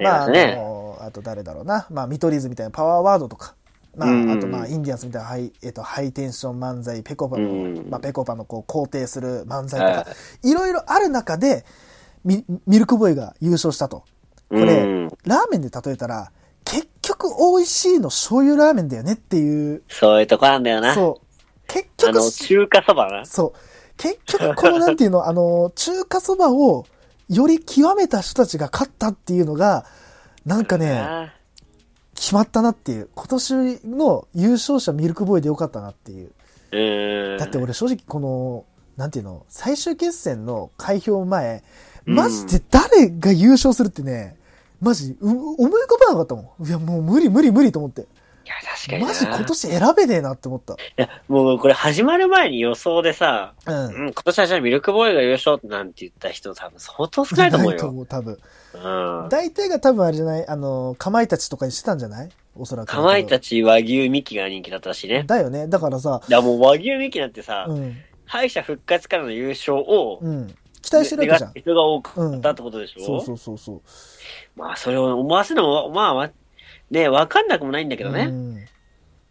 [0.00, 3.54] まあ、あの、あと誰だろうな、まあ、見取り図みたいなパワーワードとか、
[3.96, 4.30] まあ、うん。
[4.30, 7.86] あとまあ、インディアンスみたいなハイ、えっと、ハイテンション漫才、ペコパの、うん。
[7.90, 10.10] まあ、ペコパのこう、肯定する漫才とはか、
[10.42, 11.64] いろいろある中で、
[12.24, 14.04] ミミルクボーイが優勝したと。
[14.50, 15.08] これ、うん。
[15.24, 16.30] ラーメンで例えたら、
[16.64, 20.94] 結局美味しいの醤油ラーメンだよねっていう、そういうとこなんだよな。
[20.94, 21.26] そう。
[21.66, 23.26] 結あの、局、中華そばな。
[23.26, 23.58] そう。
[23.96, 26.86] 結局、このなんていうの、あの、中華そばを
[27.28, 29.84] より極めた人たちが勝ったっていうのが、
[30.44, 31.32] なんかね、あ
[32.14, 33.08] 決まったなっていう。
[33.14, 33.52] 今年
[33.86, 36.32] の優勝者ミルクボーイでよかったなっていう。
[36.70, 37.38] ーうん。
[37.38, 38.64] だって俺正直この、
[38.96, 41.62] なんていうの、最終決戦の開票前、
[42.04, 44.36] マジで誰が優勝するってね、
[44.80, 46.66] マジ、う思い浮かばなかったもん。
[46.66, 48.00] いや、もう無理無理無理と思って。
[48.00, 48.04] い
[48.46, 49.08] や、確かにな。
[49.08, 50.74] マジ今年選べねえなって思った。
[50.74, 53.74] いや、もうこれ始まる前に予想でさ、うん。
[53.74, 57.90] うん、今年はじゃあミルクボーイが優勝なんて言った人多分相当少ないと思うよ。
[57.90, 58.38] う、多分。
[58.74, 59.28] うん。
[59.28, 60.46] 大体が多分あれじゃない？
[60.48, 62.30] あの、かまいたちとかにしてたんじゃない？
[62.56, 62.88] おそらく。
[62.88, 65.24] かまいたち和牛ミキが人気だったらしいね。
[65.24, 65.68] だよね。
[65.68, 67.96] だからさ、いや、もう和牛ミキなんてさ、うん。
[68.24, 70.54] 敗者復活からの優勝を、うん。
[70.82, 71.52] 期待してるわけじゃん。
[71.54, 73.80] 人が多かったってことでしょ、そうそうそうそう。
[74.56, 76.30] まあ、それを思わせるのも、まあ、まあ、
[76.90, 78.24] ね、わかんなくもないんだけどね。
[78.24, 78.54] うん。
[78.56, 78.62] だ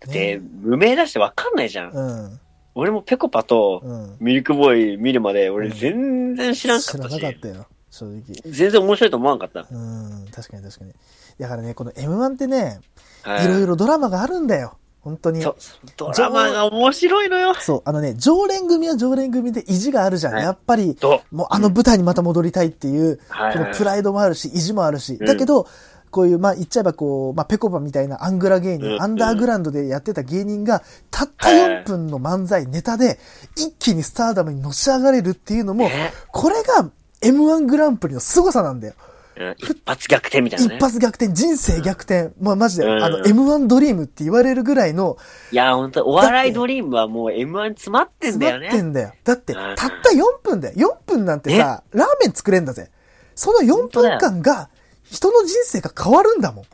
[0.08, 1.92] って、無名だしてわかんないじゃん。
[1.92, 2.40] うん。
[2.76, 4.18] 俺もペコパとうん。
[4.20, 7.68] ミルクボーイ見るまで、俺うん全然知らんかったし、知らなかったよ。
[7.90, 8.22] 正直。
[8.46, 9.68] 全然面白いと思わんかった。
[9.70, 10.26] うん。
[10.32, 10.94] 確かに確かに。
[11.40, 12.80] だからね、この M1 ってね、
[13.24, 14.78] はいろいろドラマがあるんだよ。
[15.02, 15.42] 本当に。
[15.42, 17.54] ドラマが面白いのよ。
[17.56, 20.34] そう、あのね、常連組は常連組で意地があるじゃん。
[20.34, 25.14] はいやっぱり、と、もうあの舞台にまた戻りたいっていう、はいはいこのプライドもあるし、意地もあるし。
[25.14, 25.68] うんだけど、
[26.12, 30.82] こういう、まあ言っちゃえばこう、まあペコパみたいなアングラ芸人、うんアンダーグラウンドでやってた芸人が、
[31.12, 33.20] たった4分の漫才、ネタで、
[33.56, 36.90] 一気にスターダムにのし上がれるっていうのも、ねこれが
[37.22, 38.94] M1 グランプリの凄さなんだよ。
[39.40, 40.80] うん一発逆転みたいな一ね。
[40.80, 42.32] 発逆転、人生逆転。
[42.42, 45.18] まあマジで、うんあの、M1 ドリームって言われるぐらいの、
[45.52, 48.82] いや、本当お笑いドリームはもう M1 詰まってんだよ詰まってね。
[48.90, 49.14] んだよ。
[49.24, 50.98] だって、うんたった4分だよ。
[51.08, 52.92] 4分なんてさ、ラーメン作れんだぜ。
[53.36, 54.70] その4分間が、
[55.10, 56.66] 人の人生が変わるんだもん。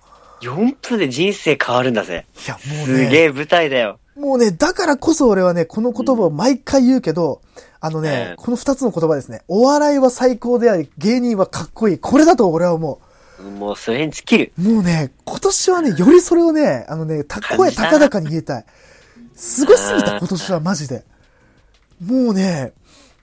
[0.41, 2.25] 4分で人生変わるんだぜ。
[2.45, 3.99] いや、もうすげね、え舞台だよ。
[4.15, 7.41] もうね、だからこそ俺はね、この言葉を毎回言うけど、
[7.85, 9.43] あのね、うんこの2つの言葉ですね。
[9.47, 11.99] お笑いは最高であり、芸人はかっこいい。
[11.99, 12.99] これだと俺は思
[13.59, 14.53] もうそれに尽きる。
[14.57, 14.61] う。
[14.61, 18.65] もうね、今年はね、よりそれをね、あのね、た声高々に言いたい。
[19.35, 21.03] すごすぎた、今年はマジで。
[22.03, 22.73] もうね、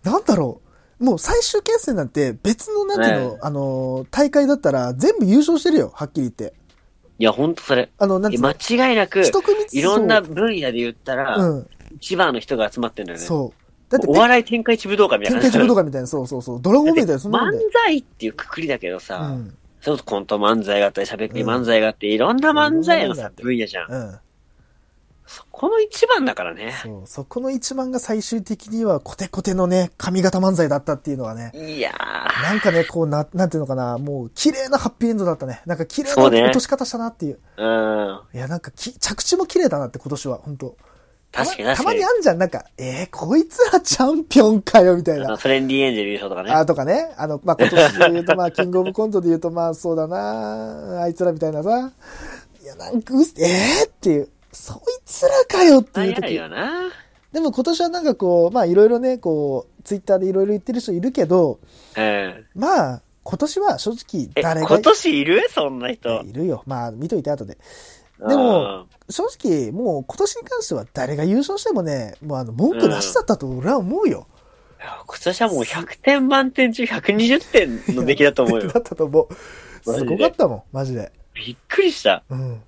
[0.05, 0.61] なんだろ
[1.01, 1.05] う。
[1.05, 6.55] もう最終決戦なんて別のなんていうの、うんあの、大会だったら全部優勝してるよ、はっきり言って。
[7.19, 7.91] いや、ほんとそれ。
[7.99, 9.23] あの、なんていうの間違いなく、
[9.73, 13.25] いろんな分野で言ったら、うん、一番の人が集まってんだよね。
[13.25, 13.62] そう。
[13.93, 15.41] だって、お笑い天下一武道会みたいな。
[15.43, 16.61] 天下一武道会みたいな、そうそうそう。
[16.63, 17.53] ドラゴンみたいな、そんな漫。
[17.73, 19.57] 才っていうくくりだけどさ、うん。
[19.83, 23.91] それこそコント漫才があったり、しゃべくり漫才があって、いろんな漫才のさ分野じゃん。
[23.91, 24.19] うん。
[25.27, 26.75] そこの一番だからね。
[26.83, 27.03] そう。
[27.07, 31.53] そこの一番が最終的にはコテコテのね、髪型漫才だったっていうのはね。
[31.55, 31.93] いや
[32.43, 35.63] なんかね、こうな、なんていうのかな、もう綺麗なハッピーエンドだったね。
[35.65, 37.39] なんか綺麗な落とし方したなっていう。
[37.57, 38.37] ー、うん。
[38.37, 40.77] いや、なんかき着地も綺麗だなって今年は、本当
[41.33, 42.13] 確かに確かにたまにあ。
[42.13, 45.27] んじゃん、なんか、えー、こいつらチャンピオンかよ、みたいな。
[45.27, 46.51] あのトレンディエンジェル優勝とかね。
[46.53, 51.91] あとかね、あの、まあ、今年で言うと、 まあ、キングオブコントで言うと、まあ、そうだな、あいつらみたいなさ、
[52.63, 56.35] いや、なんかうす、えーっていう、そいつらかよっていう時。
[56.35, 56.91] よな。
[57.33, 61.59] でも今年はなんかこう、まあ、いろいろね、こう、ツイッターでいろいろ言ってる人いるけど、
[61.97, 62.47] うん。
[62.55, 65.49] まあ、今年は正直え、誰が今年いる？
[65.49, 66.23] そんな人。
[66.23, 66.63] いるよ。
[66.67, 67.57] まあ、見といて後で。
[68.29, 74.27] でもうん、正直、もう今年に関しては誰が優勝してもね、もうあの、文句なしだったと俺は思うよ。
[74.81, 77.53] いや今年はもう100点満点中120
[77.87, 78.81] 点の出来だと思うよだ。
[78.81, 79.29] ったと思う。
[79.85, 81.13] すごかったもん、マジで。
[81.35, 82.23] びっくりした。
[82.31, 82.63] うん。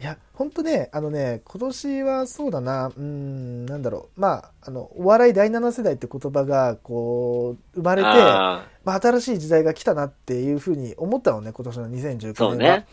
[0.00, 4.20] いや、ほんとね、あのね、今年はそうだな、うーん、なんだろう。
[4.20, 12.32] まあ、あの、お笑い第7世代って言葉が、こう、生まれて、あまあ、新しい時代が来たなっていうふうに思ったのね、今年の2019年あ、は。
[12.34, 12.86] そうね。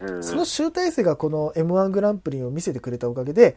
[0.00, 0.22] うん。
[0.24, 3.56] その集大成がこの M1 グランプリを見せてくれたおかげで、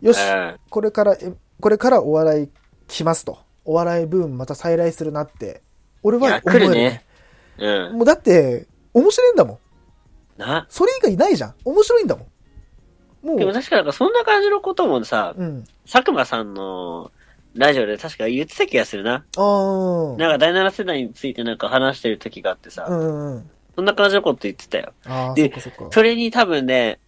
[0.00, 2.50] よし、うんこれから、えこれからお笑い
[2.88, 3.38] 来ますと。
[3.64, 5.62] お笑いブームまた再来するなって、
[6.02, 7.04] 俺は思える、ね。
[7.58, 7.92] うん。
[7.94, 9.58] もうだって、面白いんだもん。
[10.40, 10.66] な。
[10.68, 11.54] それ以外ないじゃん。
[11.64, 12.26] 面白いんだも
[13.22, 13.26] ん。
[13.26, 15.64] もう、でも確かなんかそんな感じのこともさ、うん。
[15.90, 17.10] 佐久間さんの
[17.54, 19.12] ラジオで確か言ってた気がするな。
[19.12, 23.50] なんか第7世代についてなんか話してる時があってさ、うんうんうん。
[23.76, 24.92] そんな感じのこと言ってたよ。
[25.06, 25.88] ああ、そでっかそっか。
[25.90, 26.98] それに多分ね、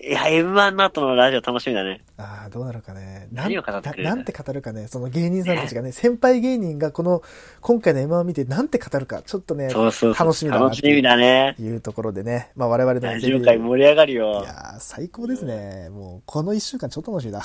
[0.00, 2.02] いや、M1 の後のラジオ楽しみだね。
[2.18, 3.26] ああ、どうなるかね。
[3.32, 4.86] 何を語ってくれるななんて語るかね。
[4.86, 7.22] その芸人さんたちがね、 先輩芸人がこの、
[7.60, 10.26] 今回の M1 を見てなんて語るか、ちょっとね、そうそうそう。
[10.26, 11.56] 楽しみだなって楽しみだね。
[11.58, 14.44] いうところでね、まあ我々のラジオ界盛り上がるいよ。
[14.44, 15.88] やー最高ですね。
[15.90, 17.40] もう、この一週間超楽しいな。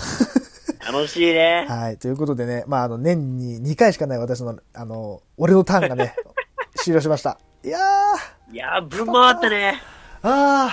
[0.85, 1.65] 楽しいね。
[1.69, 1.97] はい。
[1.97, 6.13] ということでね、まああの、年に2回しかない私の、あの、俺のターンがね、
[6.75, 7.39] 終了しました。
[7.63, 9.81] いやー、いやー、ぶん回ったね。
[10.21, 10.69] あ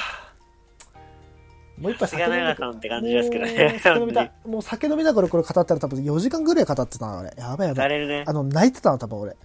[1.79, 1.83] ー。
[1.83, 3.81] もう一杯酒飲みた長さんって感じですけどね。
[3.83, 4.33] 酒飲みたい。
[4.47, 7.33] もう酒飲みながらこれ語ったら多分4時間ぐらい語ってたな、俺。
[7.39, 7.85] やばいやばい。
[7.85, 8.33] されるねあ。
[8.35, 9.37] の、泣いてたの、多分俺。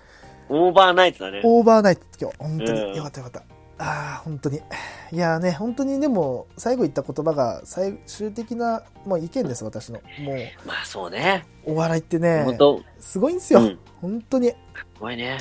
[0.50, 1.40] オーバーナイトだね。
[1.46, 2.38] オーバーナイト、今日。
[2.38, 2.82] 本当に。
[2.82, 3.40] うんよかったよかった。
[3.78, 4.58] ああ、本当に。
[4.58, 10.02] いやーね、本当にでも、最後言った言葉が最終的な、もう意見です、私の。
[10.20, 11.46] もう、まあそうね。
[11.66, 13.62] お笑いってね本、当すごいんですよ。
[13.62, 14.50] うん本当に。
[14.50, 14.56] す
[15.00, 15.38] ごいね。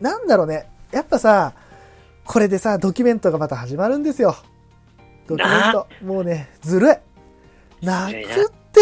[0.00, 0.70] なんだろうね。
[0.92, 1.52] やっぱさ、
[2.28, 4.36] これでさ、ドキュメントがまた始まるんですよ。
[5.26, 5.86] ドキュメント。
[6.04, 6.96] もうね、ずるい。
[7.80, 8.80] 泣くって。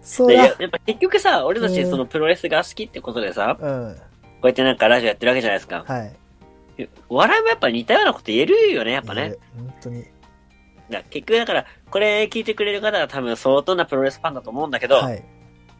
[0.00, 0.56] そでやら。
[0.58, 3.94] やっぱ結局さ、俺たちうんそのプロレスが好きってことでさ、うん。
[3.94, 4.00] こ
[4.44, 5.84] うやってなんかラジオやってるわけじゃないですか。
[5.86, 6.16] はい。
[7.10, 9.34] お笑いもやっぱ似たようなこと言えるよね、やっぱね。
[9.54, 10.04] 本当に。
[10.88, 15.22] だ結局だから、これ聞いてくれる方は多分相当なプロレスファンだと思うんだけど、はい。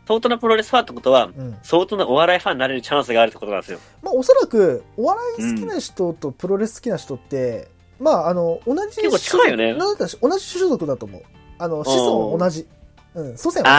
[0.06, 1.56] 相当なプロレスファンってことは、うん。
[1.62, 3.78] 相当なお笑いファンになれるチャンスがあるってことなんですよ。
[4.02, 11.22] まあ、おそらく、お笑い好きな人とプロレス好きな人って、まあ、あの、同じ結構近いよねなんだし同じ種族だと思う。
[11.58, 12.66] あの、子孫同じ。
[13.14, 13.70] うん、祖先同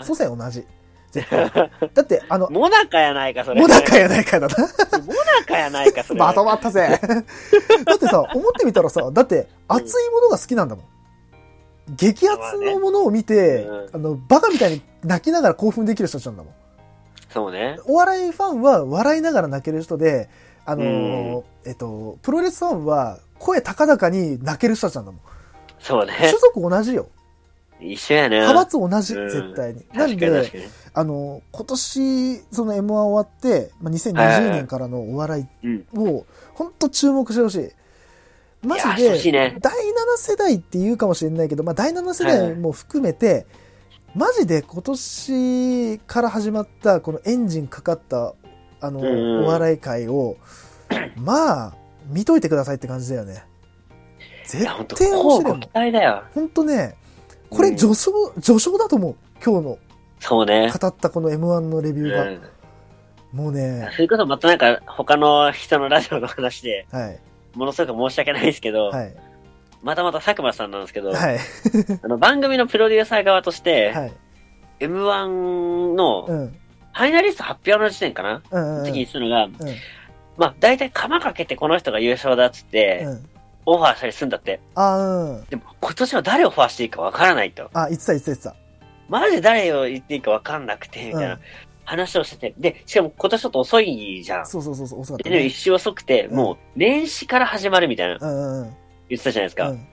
[0.00, 0.06] じ。
[0.06, 0.66] 祖先同じ。
[1.10, 1.70] 絶対。
[1.94, 3.60] だって、あの、モナカやないか、それ。
[3.60, 4.54] もなかやないかだな。
[4.58, 4.64] モ
[5.14, 6.20] ナカやないか、それ。
[6.20, 7.00] まとまったぜ。
[7.84, 10.84] だってさ、思ってみたらさ、だって、熱いものが好きなんだもん。
[11.96, 16.54] 激アツのものを見て、まあねあの、バカみたいに泣きながら興奮できる人たちなんだもん。
[17.30, 17.78] そうね。
[17.86, 20.28] お笑いファンは笑いながら泣ける人で、
[20.66, 25.20] あのーえっと、プロレスファンは声高々に泣ける人たちなんだもん。
[25.78, 26.32] そうね種。
[26.32, 27.08] 族同じよ。
[27.80, 28.40] 一緒やね。
[28.40, 29.84] 派閥同じ、うん絶対に。
[29.94, 30.50] なんで。
[30.92, 35.86] あの、今年、その M1 終わって、まあ、2020年からのお笑いうん。
[35.96, 37.70] を、本当注目してほしい。
[38.62, 39.76] マジで、ね第7
[40.16, 43.46] 世代って言うかもしれないけど、まあ、第7世代も含めて、
[44.14, 48.34] マジで今年から始まった、このエンジンかかった、
[48.80, 50.36] あの、うんうんお笑い界を、
[51.16, 51.74] まあ、
[52.08, 53.44] 見といてくださいって感じだよね。
[54.44, 55.68] 絶対面白い期。
[55.72, 56.24] 待だよ。
[56.34, 56.96] 本当ね、
[57.48, 59.16] これ序章、序章だと思う。
[59.42, 59.78] 今日の
[60.18, 60.70] そうね。
[60.70, 62.24] 語ったこの M1 のレビューが。
[62.24, 62.40] うん。
[63.32, 67.20] もうね、それこそまたなんか他の人のラジオの話で、はい、
[67.54, 69.14] ものすごく申し訳ないですけど、はい、
[69.82, 71.38] またまた佐久間さんなんですけど、はい、
[72.02, 74.12] あの番組のプロデューサー側として、はい、
[74.80, 79.54] M1 のフうん、ァイナリスト発表の時点かな、うん、うん、時に言ってたのが、うん、
[80.36, 83.26] まあ大体釜かけてこの人が優勝だっつって、うん。
[83.66, 84.58] オファーしたりするんだって。
[84.74, 85.44] あ、うん。
[85.50, 87.70] でも今年は誰をオファーしていいかわからないと。
[87.74, 88.56] あ、言ってた、言ってた。
[89.08, 91.40] マジで誰を言っていいかわかんなくて、みたいなうん
[91.90, 92.54] 話をしてて。
[92.58, 94.46] で、しかも今年ちょっと遅いじゃん。
[94.46, 95.46] そうそうそうそう、遅かったで、ね。
[95.46, 98.76] 一周遅くて、うんもう年始から始まるみたいなうんうんうん。
[99.08, 99.66] 言ってたじゃないですか。
[99.66, 99.86] いうん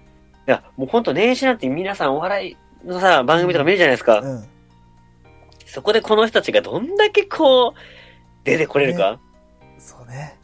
[0.46, 2.58] や、もうほんと年始なんて皆さんお笑い
[2.88, 4.20] のさ、番組とか見るじゃないですか。
[4.20, 4.46] うん。
[5.66, 7.74] そこでこの人たちがどんだけこう、
[8.44, 9.20] 出てこれるか、
[9.78, 10.38] そうね。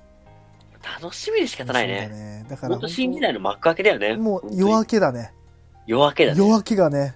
[1.02, 2.40] 楽しみで仕方ないそうだね。
[2.42, 2.46] ね。
[2.50, 4.18] だからほんと新時代の幕開けだよね。
[4.18, 5.34] もう本当に夜明けだね。
[5.88, 6.40] 夜明けだね。
[6.40, 7.16] 夜明けがね。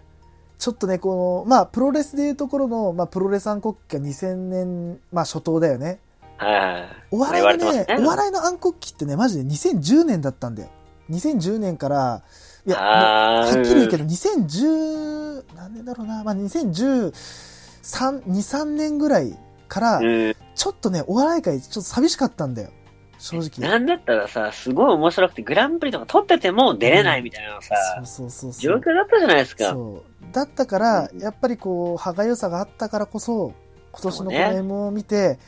[0.58, 6.00] ちょっとね、この、まあ、プロレスでいうところの、まあ、プロレス暗黒期が2000年、まあ、初頭だよね。
[6.38, 6.86] はい。
[7.12, 10.70] お笑いのねねお笑いの暗黒期ってね、マジで2010年だったんだよ。
[11.10, 12.24] 2010年から、
[12.66, 20.36] いや、はっきり言うけど、2010、何年だろうな、まあ、2013、2、3年ぐらいから、うん。
[20.56, 22.72] ちょっとね、お笑い界、ちょっと寂しかったんだよ。
[23.18, 23.70] 正直。
[23.70, 27.76] なんだったらさ、すごい面白くてグランプリとか取ってても出れないみたいなのさ、
[28.06, 28.80] そうそうそう状そう。
[28.82, 29.72] 況だったじゃないですか。
[29.72, 30.34] そう。
[30.34, 33.54] だったから、うんやっぱりこう、歯がゆさがあったからこそ、
[33.92, 35.40] 今年のこの M を見て、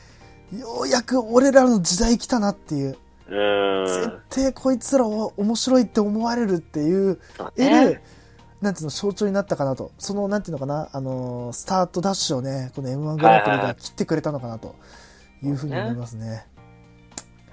[0.58, 2.96] ようやく俺らの時代来たなっていう。
[3.28, 4.20] うー絶ん。
[4.28, 8.00] 対こいつらを面白いって思われるっていう、得ねる、
[8.60, 9.92] なんていうの、象徴になったかなと。
[9.98, 14.74] その、なんていうのかな、あのースタートダッシュをね、この M1 グランプリが切ってくれたのかなと
[15.44, 16.46] いうふうに思いますね。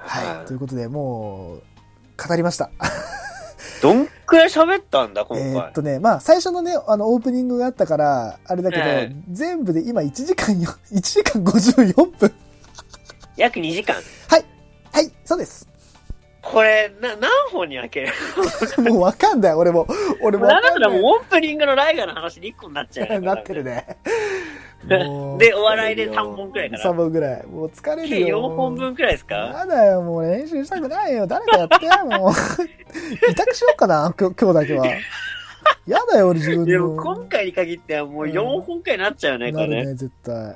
[0.08, 0.48] はい。
[0.48, 1.62] ということで、もう、
[2.28, 2.70] 語りました。
[3.82, 5.62] どんくらい喋ったんだ、今え回。
[5.62, 12.34] ーっとね、まあ、最初のね、あの、オープニングがあったから、あれだけど、え全部で今1時間よ、1時間54分。
[13.36, 13.96] 約2時間。
[13.96, 14.46] はい。
[14.92, 15.68] はい、そうです。
[16.50, 18.14] これ、な、何本に分ける？
[18.92, 19.86] もうわかんない、俺も。
[20.22, 21.02] 俺もわ長かったらかんない。
[21.02, 23.86] もうオープニングのライガーの話で1個になっちゃうよ なってるね。
[24.86, 26.94] で、お笑いで3本くらいか3な。
[26.94, 27.46] 本ぐらい。
[27.48, 28.40] もう疲れ計るよ。
[28.52, 29.36] 4本分くらいですか？
[29.36, 31.28] やだよ、もう練習したくないよ。
[31.28, 32.32] 誰かやってよ、もう。
[33.30, 34.86] 委託しようかな、今日だけは。
[35.86, 36.66] やだよ、俺自分の。
[36.66, 39.76] でも今回に限ってはもう4本回になっちゃうね、これね。
[39.76, 40.56] なるね、絶対。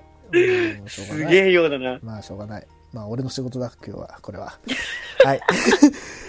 [0.88, 2.00] すげえようだな。
[2.02, 2.68] まあ、しょうがない。
[2.94, 4.58] まあ、俺の仕事だ、今日は、これは。
[5.24, 5.42] はい。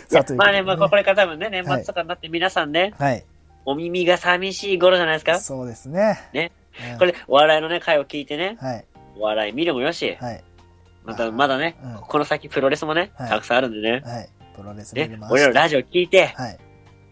[0.08, 3.24] さあ、というまあね、まあこれから多分ね、年末とかになって皆さんね、はい。
[3.64, 5.38] お耳が寂しい頃じゃないですか？
[5.40, 6.28] そうですね。
[6.32, 6.52] ね
[6.92, 6.98] うん。
[6.98, 8.84] これ、お笑いのね、回を聞いてね、はい。
[9.16, 10.44] お笑い見るもよし、はい。
[11.04, 14.28] また、まだねうん、この先プロレスもね、はいたくさんあるんでね、はい。
[14.56, 16.58] プロレス見ね俺らラジオ聞いて、はい。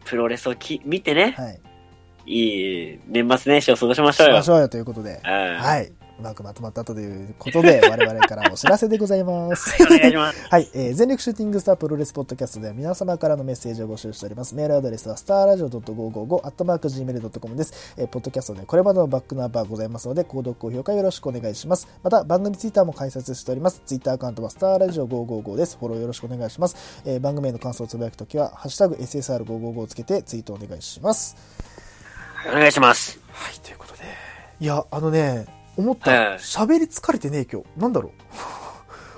[0.05, 1.61] プロレスをき見てね、はい。
[2.27, 4.35] いい年末年始を過ごしましょうよ。
[4.35, 5.21] しましょうよということで。
[5.25, 5.91] うんはい。
[6.21, 9.75] うまくまとまったということで、 我々からお知らせでございます。
[9.83, 10.47] お願いします。
[10.49, 14.55] はい、えー全力シューティングスタープロレスポッドキャストでは皆様からのメッセージを募集しております。
[14.55, 17.95] メールアドレスはスターラジオ .555 アットマーク Gmail.com です。
[17.97, 21.89] えーポッドキャストでこれまでのバックナンバーございますので、購読、高評価よろしくお願いします。
[22.03, 23.81] また、番組ツイッターも開設しております。
[23.87, 25.79] ツイッターアカウントはスターラジオ555です。
[25.79, 26.77] フォローよろしくお願いします。
[27.05, 31.37] えー番組への感想をつぶやくときは、ハッシュタグ SSR555 をつけてツイートお願いします。
[32.49, 33.21] お願いします。
[33.33, 34.01] はい、ということで。
[34.61, 35.47] いや、あのね、
[35.81, 36.11] 思った。
[36.11, 37.81] はい喋、り疲れてねえ今日。
[37.81, 38.13] なんだろ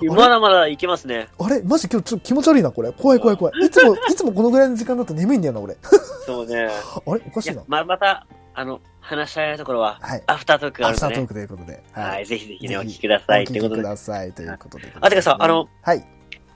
[0.01, 0.05] う。
[0.05, 1.27] まだまだいけますね。
[1.39, 1.61] あれ？
[1.61, 2.91] マジ今日ちょっと気持ち悪いな、これ。
[2.91, 3.65] 怖い怖い怖い。
[3.65, 5.77] いつも、 いつもこのぐらいの時間だと眠いんだよな、俺。
[6.25, 6.67] そうね。
[7.05, 7.21] あれ？
[7.27, 7.63] おかしいな。
[7.67, 10.23] ま、また、あの、話し合えないところは、はい。
[10.27, 11.07] アフタートークがあるんでね。
[11.07, 11.83] アフタートークということで。
[11.91, 13.43] はい、ぜひぜひね、お聞きください。
[13.43, 13.83] お聞きくってことで。
[13.83, 14.31] ださい。
[14.31, 14.93] ということで。
[14.99, 16.05] あてかさあの、はい。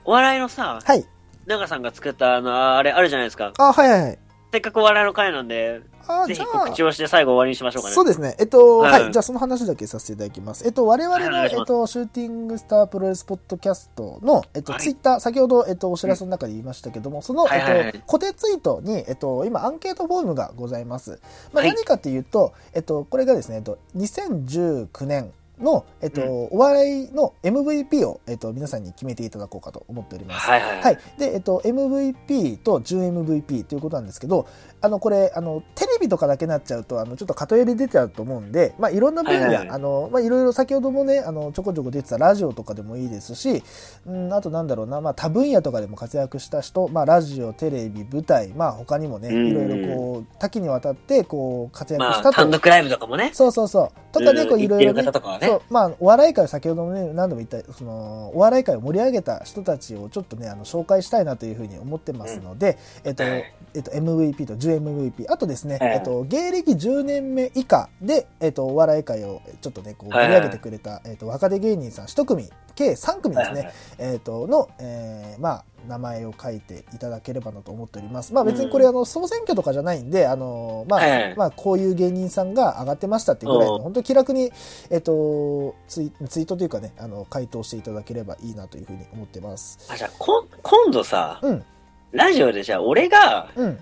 [0.04, 1.04] お笑いのさ、はい。
[1.46, 3.52] 長さんが作ったあの、あれあるじゃないですか。
[3.58, 4.18] あ、はいはいはい。
[4.52, 7.94] せっかくお笑いの回なんで、あ、ぜじゃあひ告知、をして最後終わりにしましょうかね。
[7.94, 8.34] そうですね。
[8.38, 9.12] えっと、はいはい。
[9.12, 10.64] じゃあその話だけさせていただきます。
[10.66, 21.20] えっと、我々の、はいえっと、シューティングスタープロレスポッドキャストの、えっと、はいツイッター、先ほど、えっと、お知らせの中で言いましたけども、その、はいはいはいえっと、固定ツイートに、えっと、今、アンケートフォームがございます。
[21.52, 30.48] まあ、はい何かっていうと、えっと、これがですね、えっと、2019年、の、えっと、うお笑いの MVP を、えっと、皆さんに決めていただこうかと思っております。
[30.48, 30.80] はいはい。
[30.80, 30.98] はい。
[31.18, 34.46] で、えっと、MVP と準 MVP ということなんですけど、
[34.80, 43.62] あの、これ、あの、テレビとかだけなっちゃうと、あの、ちょっと偏り出ちゃうと思うんで、まあ、いろんな分野、はいはいはいあの、まあ、いろいろ先ほどもね、あの、ちょこちょこ出てたラジオとかでもいいですし、
[44.06, 52.36] うん、あとなんだろうな、まあ、多分野とかでも活躍した人、まあ、ラジオ、テレビ、舞台、まあ、他にもね、うんいろいろこう、多岐にわたって、こう、活躍まあ、したと。
[52.36, 53.30] 単独ライブとかもね。
[53.32, 53.90] そうそうそう。
[54.12, 73.74] とかで、こう、うんいろいろ、方とかはねそう、まあ、お笑い界を先ほどもね、何度も言った、その、お笑い界を盛り上げた人たちをちょっとね、あの、紹介したいなというふうに思ってますので、えっと、はいえっと、MVP と準 MVP、あとですね、はいえっと、芸歴10年目以下で、えっと、お笑い界をちょっとね、こう、はい盛り上げてくれた、えっと、若手芸人さん1組、計3組ですね、はいはい。
[73.98, 78.32] えっと、の、えーまあ、名前を書いていただければなと思っております。
[78.32, 81.36] まあ別にこれ、あの、総選挙とかじゃないんで、あの、まあ、はいはい。
[81.36, 83.82] まあ、こういう芸人さんが上がってましたっていうぐらいの、うん。
[83.82, 84.52] 本当に気楽に、
[84.90, 89.78] えっと、ツイツイートというかね、あの、回答していただければいいなというふうに思ってます。
[89.90, 91.64] あ、じゃあ、こん今度さ、うん、
[92.12, 93.78] ラジオでじゃあ、俺が、うん。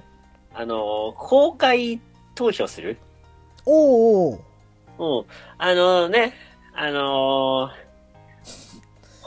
[0.54, 2.00] あのー、公開
[2.34, 2.96] 投票する？
[3.66, 4.40] おーおー。
[4.98, 5.26] もう、
[5.58, 6.32] あのね、
[6.74, 7.85] あのー、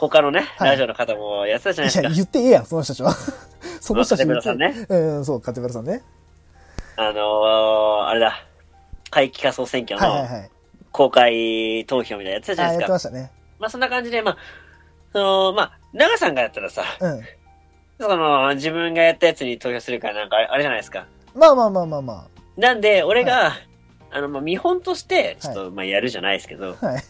[0.08, 2.14] 他のね、はいラジオの方もやってたじゃないいや、ですか。
[2.14, 3.12] 言ってええやん、その人たちは。
[3.80, 4.86] その人たち言ってカテベラさんね。
[4.88, 6.02] うん、そう、カテベラさんね。
[6.96, 8.44] あのー、あれだ、
[9.10, 10.50] 会期仮想選挙のはいはいはい。
[10.92, 12.86] 公開投票みたいなのやってたじゃあ、ないですか。
[12.86, 13.32] やってましたね。
[13.58, 14.36] まあそんな感じで、まあ、
[15.12, 17.22] その、まあ、長さんがやったらさ、うん。
[17.98, 21.06] その、自分がやったやつに投票するからなんかあれじゃないですか。
[21.34, 23.52] まあまあまあまあまなんで、俺が、
[24.10, 26.86] あの、まあ、見本として、ちょっと、まあ、やるじゃないですけど、あ。
[26.86, 27.02] はい。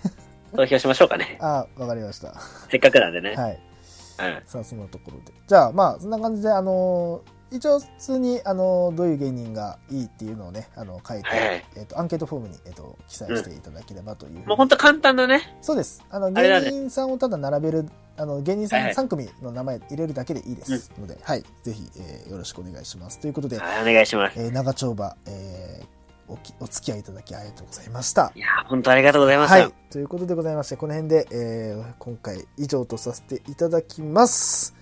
[0.56, 1.38] 投票しましょうかね。
[1.40, 2.34] あ、わかりました。
[2.68, 3.34] せっかくなんでね。
[3.34, 3.52] はい。
[3.52, 4.42] うん。
[4.46, 5.32] さあ、そのところで。
[5.46, 15.58] じゃあ、まあ、そんな感じで、あのー一応、普通に、あのーどういう芸人がいいっていうのをね、あの、書いて、はいはいえっ、と、アンケートフォームに、えっ、と、記載していただければというふうにもうほんと簡単だね。
[15.60, 16.04] そうです。
[16.10, 17.86] あの、芸人さんをただ並べる、
[18.16, 21.42] あの、芸人さんはいはい3組の名前入れるだけでいいですので、はい。
[21.64, 23.18] ぜひ、えーよろしくお願いします。
[23.18, 24.40] ということで、はい、お願いします。
[24.40, 25.99] えー長丁場、えー
[26.30, 28.32] おきお付き合いいただきありがとうございました。
[28.34, 29.54] いやー、本当ありがとうございました。
[29.56, 29.72] はい。
[29.90, 34.74] ということでございまして、この辺で、えー今回以上とさせていただきます。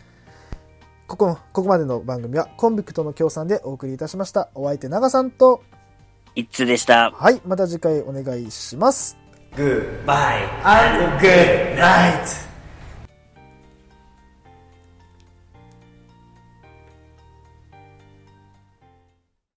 [1.07, 4.51] ここ、ここまでの番組はコンビクトの協賛でお送りいたしました。
[4.55, 5.63] お相手長さんと、
[6.35, 7.11] 一通でした。
[7.11, 9.17] はい、また次回お願いします。
[9.57, 10.47] Goodbye.
[10.63, 12.48] and good night!